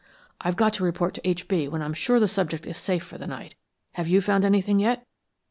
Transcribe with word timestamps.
I've 0.41 0.55
got 0.55 0.73
to 0.73 0.83
report 0.83 1.13
to 1.13 1.27
H. 1.29 1.47
B. 1.47 1.67
when 1.67 1.83
I'm 1.83 1.93
sure 1.93 2.19
the 2.19 2.27
subject 2.27 2.65
is 2.65 2.75
safe 2.75 3.03
for 3.03 3.19
the 3.19 3.27
night. 3.27 3.53
Have 3.91 4.07
you 4.07 4.19
found 4.19 4.43
anything 4.43 4.79
yet?" 4.79 5.05